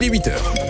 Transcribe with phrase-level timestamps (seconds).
[0.00, 0.67] Les 8 heures.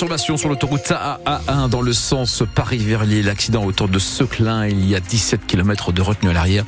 [0.00, 0.94] Perturbation sur l'autoroute
[1.26, 3.22] AA1 dans le sens Paris-Verlier.
[3.22, 6.64] L'accident autour de Seclin, il y a 17 km de retenue à l'arrière.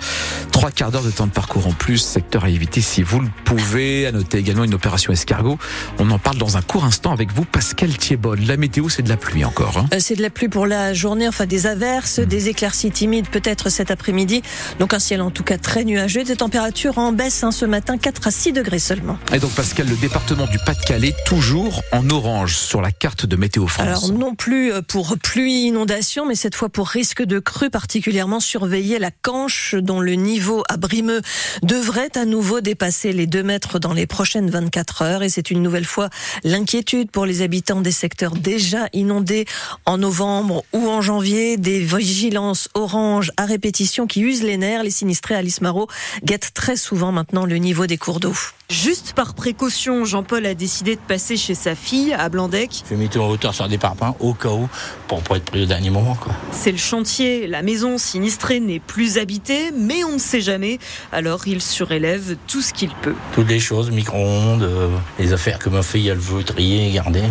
[0.51, 3.29] Trois quarts d'heure de temps de parcours en plus, secteur à éviter si vous le
[3.46, 4.07] pouvez.
[4.07, 5.57] À noter également une opération escargot.
[5.98, 8.39] On en parle dans un court instant avec vous, Pascal Thiebol.
[8.41, 9.79] La météo, c'est de la pluie encore.
[9.79, 12.27] Hein c'est de la pluie pour la journée, enfin des averses, hmm.
[12.27, 14.43] des éclaircies timides peut-être cet après-midi.
[14.79, 16.25] Donc un ciel en tout cas très nuageux.
[16.25, 19.16] Des températures en baisse hein, ce matin, 4 à 6 degrés seulement.
[19.33, 23.67] Et donc Pascal, le département du Pas-de-Calais, toujours en orange sur la carte de Météo
[23.67, 23.87] France.
[23.87, 28.41] Alors non plus euh, pour pluie, inondation, mais cette fois pour risque de crue, particulièrement
[28.41, 31.23] surveiller la Canche, dont le niveau à Brimeux
[31.62, 35.23] devrait à nouveau dépasser les 2 mètres dans les prochaines 24 heures.
[35.23, 36.11] Et c'est une nouvelle fois
[36.45, 39.47] l'inquiétude pour les habitants des secteurs déjà inondés
[39.87, 41.57] en novembre ou en janvier.
[41.57, 44.83] Des vigilances orange à répétition qui usent les nerfs.
[44.83, 45.89] Les sinistrés Alice Marot
[46.25, 48.34] guettent très souvent maintenant le niveau des cours d'eau.
[48.73, 52.83] Juste par précaution, Jean-Paul a décidé de passer chez sa fille à Blandec.
[52.84, 54.68] Je vais en hauteur sur des parpaings au cas où
[55.08, 56.16] pour pas être pris au dernier moment.
[56.50, 57.46] C'est le chantier.
[57.46, 60.78] La maison sinistrée n'est plus habitée, mais on ne sait jamais.
[61.12, 63.14] Alors il surélève tout ce qu'il peut.
[63.34, 67.22] Toutes les choses, micro-ondes, euh, les affaires que ma fille elle veut trier et garder.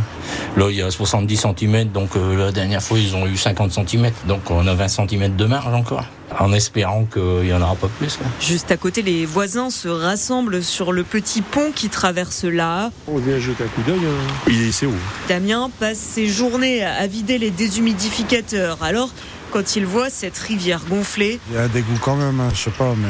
[0.57, 3.71] Là il y a 70 cm, donc euh, la dernière fois ils ont eu 50
[3.71, 6.05] cm, donc on a 20 cm de marge encore
[6.39, 8.19] en espérant qu'il n'y en aura pas plus.
[8.39, 12.91] Juste à côté, les voisins se rassemblent sur le petit pont qui traverse là.
[13.07, 14.33] On vient jeter un coup d'œil, hein.
[14.47, 14.93] il est où
[15.27, 18.77] Damien passe ses journées à vider les déshumidificateurs.
[18.81, 19.09] Alors,
[19.51, 21.39] quand il voit cette rivière gonflée...
[21.49, 23.07] Il y a des goûts quand même, hein, je sais pas, mais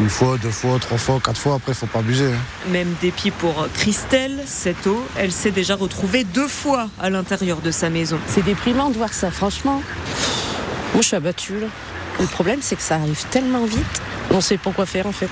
[0.00, 2.26] une fois, deux fois, trois fois, quatre fois, après, faut pas abuser.
[2.26, 2.70] Hein.
[2.72, 7.70] Même dépit pour Christelle, cette eau, elle s'est déjà retrouvée deux fois à l'intérieur de
[7.70, 8.18] sa maison.
[8.26, 9.82] C'est déprimant de voir ça, franchement.
[10.92, 11.66] Moi, je suis abattue, là.
[12.20, 15.30] Le problème, c'est que ça arrive tellement vite, on sait pas quoi faire en fait.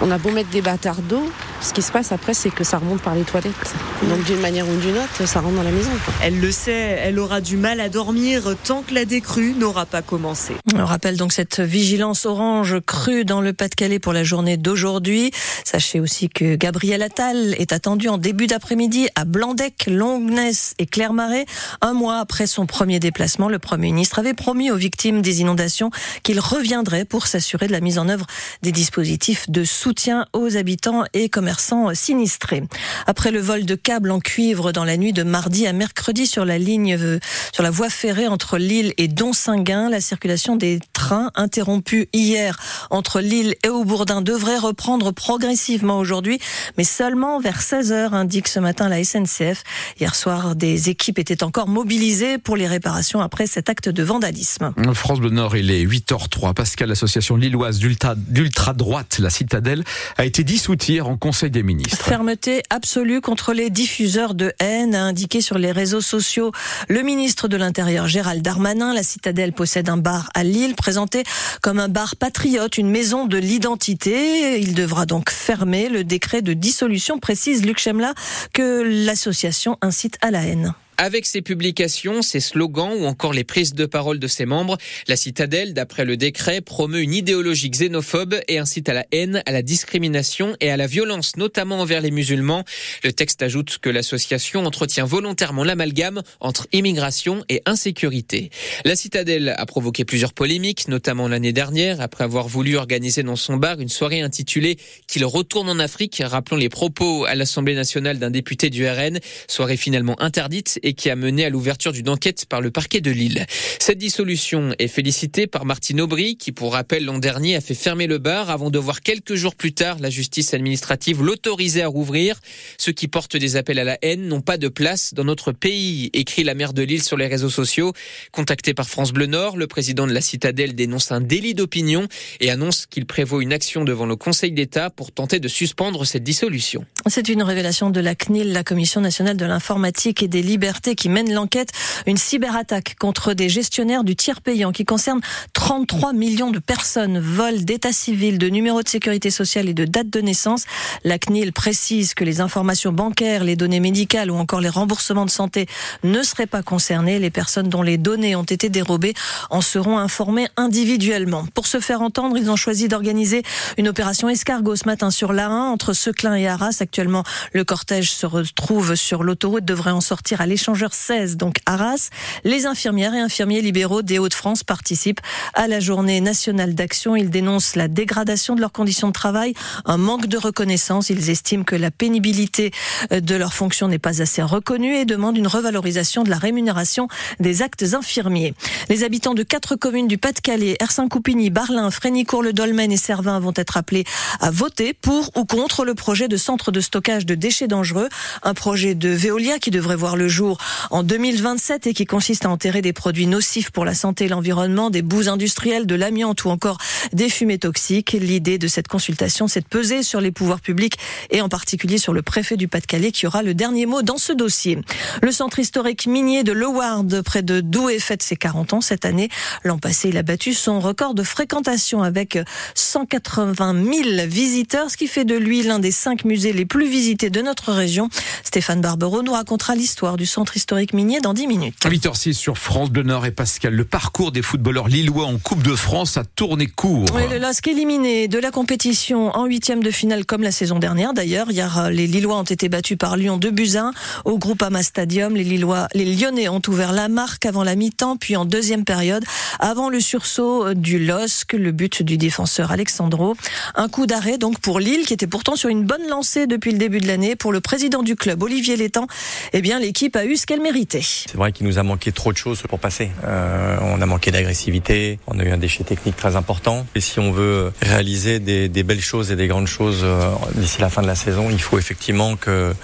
[0.00, 2.78] On a beau mettre des bâtards d'eau, ce qui se passe après, c'est que ça
[2.78, 3.74] remonte par les toilettes.
[4.08, 5.90] Donc d'une manière ou d'une autre, ça rentre dans la maison.
[6.22, 10.00] Elle le sait, elle aura du mal à dormir tant que la décrue n'aura pas
[10.00, 10.54] commencé.
[10.74, 15.32] On rappelle donc cette vigilance orange crue dans le Pas-de-Calais pour la journée d'aujourd'hui.
[15.64, 21.44] Sachez aussi que Gabriel Attal est attendu en début d'après-midi à Blandec, Longness et Clermarais.
[21.82, 25.90] Un mois après son premier déplacement, le Premier ministre avait promis aux victimes des inondations
[26.22, 28.26] qu'il reviendrait pour s'assurer de la mise en œuvre
[28.62, 31.49] des dispositifs de soutien aux habitants et commerçants
[31.94, 32.62] sinistrés.
[33.06, 36.44] Après le vol de câbles en cuivre dans la nuit de mardi à mercredi sur
[36.44, 37.18] la ligne, euh,
[37.52, 42.58] sur la voie ferrée entre Lille et Donsinguin, la circulation des trains interrompue hier
[42.90, 46.38] entre Lille et Aubourdin devrait reprendre progressivement aujourd'hui,
[46.76, 49.64] mais seulement vers 16 h indique ce matin la SNCF.
[49.98, 54.72] Hier soir, des équipes étaient encore mobilisées pour les réparations après cet acte de vandalisme.
[54.94, 56.54] France Bleu Nord, il est 8h03.
[56.54, 59.84] Pascal, l'association lilloise d'ultra-droite, la Citadelle,
[60.18, 61.39] a été dissoute hier en Conseil
[61.88, 66.52] Fermeté absolue contre les diffuseurs de haine, a indiqué sur les réseaux sociaux
[66.88, 68.92] le ministre de l'Intérieur Gérald Darmanin.
[68.92, 71.24] La Citadelle possède un bar à Lille, présenté
[71.62, 74.60] comme un bar patriote, une maison de l'identité.
[74.60, 75.88] Il devra donc fermer.
[75.88, 78.14] Le décret de dissolution précise, Luc Chemla,
[78.52, 80.74] que l'association incite à la haine.
[81.02, 84.76] Avec ses publications, ses slogans ou encore les prises de parole de ses membres,
[85.08, 89.50] la citadelle, d'après le décret, promeut une idéologie xénophobe et incite à la haine, à
[89.50, 92.66] la discrimination et à la violence, notamment envers les musulmans.
[93.02, 98.50] Le texte ajoute que l'association entretient volontairement l'amalgame entre immigration et insécurité.
[98.84, 103.56] La citadelle a provoqué plusieurs polémiques, notamment l'année dernière, après avoir voulu organiser dans son
[103.56, 108.30] bar une soirée intitulée Qu'il retourne en Afrique, rappelant les propos à l'Assemblée nationale d'un
[108.30, 109.18] député du RN,
[109.48, 113.46] soirée finalement interdite qui a mené à l'ouverture d'une enquête par le parquet de Lille.
[113.78, 118.06] Cette dissolution est félicitée par Martine Aubry, qui pour rappel l'an dernier a fait fermer
[118.06, 122.40] le bar avant de voir quelques jours plus tard la justice administrative l'autoriser à rouvrir.
[122.78, 126.10] Ceux qui portent des appels à la haine n'ont pas de place dans notre pays,
[126.12, 127.92] écrit la maire de Lille sur les réseaux sociaux.
[128.32, 132.06] Contacté par France Bleu Nord, le président de la citadelle dénonce un délit d'opinion
[132.40, 136.24] et annonce qu'il prévoit une action devant le Conseil d'État pour tenter de suspendre cette
[136.24, 136.84] dissolution.
[137.06, 141.08] C'est une révélation de la CNIL, la Commission nationale de l'informatique et des libertés qui
[141.08, 141.70] mène l'enquête.
[142.06, 145.20] Une cyberattaque contre des gestionnaires du tiers payant qui concerne
[145.52, 147.18] 33 millions de personnes.
[147.18, 150.64] Vol d'état civil, de numéro de sécurité sociale et de date de naissance.
[151.04, 155.30] La CNIL précise que les informations bancaires, les données médicales ou encore les remboursements de
[155.30, 155.66] santé
[156.02, 157.18] ne seraient pas concernés.
[157.18, 159.14] Les personnes dont les données ont été dérobées
[159.50, 161.44] en seront informées individuellement.
[161.54, 163.42] Pour se faire entendre, ils ont choisi d'organiser
[163.76, 166.78] une opération escargot ce matin sur l'A1 entre Seclin et Arras.
[166.80, 171.56] Actuellement, le cortège se retrouve sur l'autoroute, devrait en sortir à l'échange échangeur 16, donc
[171.66, 172.10] Arras.
[172.44, 175.20] Les infirmières et infirmiers libéraux des Hauts-de-France participent
[175.54, 177.16] à la journée nationale d'action.
[177.16, 181.10] Ils dénoncent la dégradation de leurs conditions de travail, un manque de reconnaissance.
[181.10, 182.70] Ils estiment que la pénibilité
[183.10, 187.08] de leurs fonctions n'est pas assez reconnue et demandent une revalorisation de la rémunération
[187.40, 188.54] des actes infirmiers.
[188.88, 194.04] Les habitants de quatre communes du Pas-de-Calais, Ersin-Coupigny, Barlin, Frénicourt-le-Dolmen et Servin vont être appelés
[194.38, 198.08] à voter pour ou contre le projet de centre de stockage de déchets dangereux,
[198.44, 200.49] un projet de Veolia qui devrait voir le jour
[200.90, 204.90] en 2027 et qui consiste à enterrer des produits nocifs pour la santé et l'environnement,
[204.90, 206.78] des boues industrielles, de l'amiante ou encore
[207.12, 208.12] des fumées toxiques.
[208.12, 210.98] L'idée de cette consultation, c'est de peser sur les pouvoirs publics
[211.30, 214.32] et en particulier sur le préfet du Pas-de-Calais qui aura le dernier mot dans ce
[214.32, 214.78] dossier.
[215.22, 219.28] Le centre historique minier de Loward, près de Douai, fête ses 40 ans cette année.
[219.64, 222.38] L'an passé, il a battu son record de fréquentation avec
[222.74, 227.30] 180 000 visiteurs, ce qui fait de lui l'un des cinq musées les plus visités
[227.30, 228.08] de notre région.
[228.44, 231.76] Stéphane Barbero nous racontera l'histoire du centre historique minier dans 10 minutes.
[231.84, 233.74] 8h06 sur France Bleu Nord et Pascal.
[233.74, 237.06] Le parcours des footballeurs lillois en Coupe de France a tourné court.
[237.14, 241.12] Oui, le LOSC éliminé de la compétition en huitième de finale comme la saison dernière.
[241.14, 243.92] D'ailleurs, hier, les Lillois ont été battus par Lyon de Buzyn
[244.24, 245.34] au Groupama Stadium.
[245.34, 249.24] Les Lillois, les Lyonnais ont ouvert la marque avant la mi-temps, puis en deuxième période,
[249.58, 253.36] avant le sursaut du LOSC, le but du défenseur Alexandro.
[253.74, 256.78] Un coup d'arrêt donc pour Lille, qui était pourtant sur une bonne lancée depuis le
[256.78, 257.36] début de l'année.
[257.36, 259.06] Pour le président du club, Olivier Létang,
[259.52, 261.02] eh bien l'équipe a eu ce qu'elle méritait.
[261.02, 263.10] C'est vrai qu'il nous a manqué trop de choses pour passer.
[263.24, 266.86] Euh, on a manqué d'agressivité, on a eu un déchet technique très important.
[266.94, 270.88] Et si on veut réaliser des, belles choses et des grandes choses euh, d'ici la
[270.88, 272.74] fin de la saison, il faut effectivement que,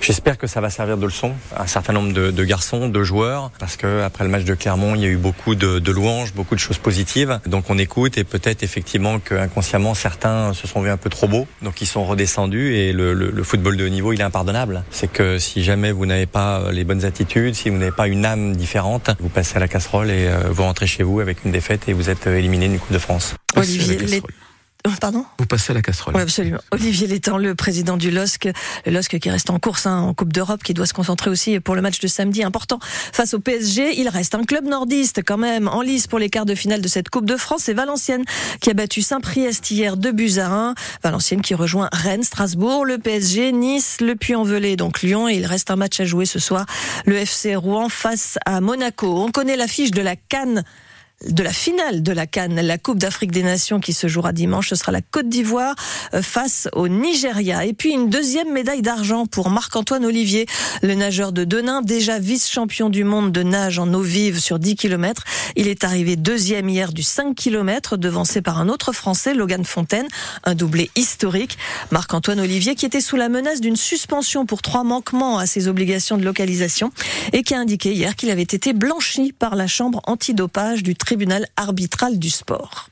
[0.00, 3.50] j'espère que ça va servir de leçon à un certain nombre de, garçons, de joueurs,
[3.58, 6.54] parce que après le match de Clermont, il y a eu beaucoup de, louanges, beaucoup
[6.54, 7.40] de choses positives.
[7.46, 11.46] Donc on écoute et peut-être effectivement qu'inconsciemment certains se sont vus un peu trop beaux,
[11.62, 14.84] donc ils sont redescendus et le, le, le football de haut niveau, il est impardonnable.
[14.90, 18.24] C'est que si jamais vous n'avez pas les bonnes attitudes, si vous n'avez pas une
[18.24, 21.50] âme différente, vous passez à la casserole et euh, vous rentrez chez vous avec une
[21.50, 23.34] défaite et vous êtes éliminé d'une Coupe de France.
[23.56, 24.22] Olivier, les...
[25.00, 26.14] Pardon Vous passez à la casserole.
[26.14, 26.58] Oui, absolument.
[26.70, 28.48] Olivier Létang, le président du LOSC,
[28.86, 31.58] le LOSC qui reste en course hein, en Coupe d'Europe, qui doit se concentrer aussi
[31.60, 33.98] pour le match de samedi important face au PSG.
[33.98, 36.88] Il reste un club nordiste quand même en lice pour les quarts de finale de
[36.88, 37.62] cette Coupe de France.
[37.64, 38.24] C'est Valenciennes
[38.60, 40.74] qui a battu Saint-Priest hier de buts à 1.
[41.02, 45.28] Valenciennes qui rejoint Rennes, Strasbourg, le PSG, Nice, le Puy-en-Velay, donc Lyon.
[45.28, 46.66] Et il reste un match à jouer ce soir.
[47.04, 49.22] Le FC Rouen face à Monaco.
[49.22, 50.64] On connaît l'affiche de la Cannes
[51.24, 54.68] de la finale de la Cannes, la Coupe d'Afrique des Nations qui se jouera dimanche.
[54.68, 55.74] Ce sera la Côte d'Ivoire
[56.20, 57.64] face au Nigeria.
[57.64, 60.46] Et puis une deuxième médaille d'argent pour Marc-Antoine Olivier,
[60.82, 64.76] le nageur de Denain, déjà vice-champion du monde de nage en eau vive sur 10
[64.76, 65.24] km.
[65.56, 70.08] Il est arrivé deuxième hier du 5 km, devancé par un autre Français, Logan Fontaine,
[70.44, 71.56] un doublé historique.
[71.90, 76.18] Marc-Antoine Olivier qui était sous la menace d'une suspension pour trois manquements à ses obligations
[76.18, 76.90] de localisation
[77.32, 81.46] et qui a indiqué hier qu'il avait été blanchi par la chambre antidopage du tribunal
[81.54, 82.84] arbitral du sport.